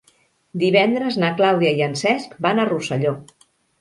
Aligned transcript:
Divendres 0.61 1.19
na 1.23 1.29
Clàudia 1.41 1.73
i 1.81 1.83
en 1.89 1.93
Cesc 2.03 2.33
van 2.47 2.63
a 2.63 2.67
Rosselló. 2.71 3.13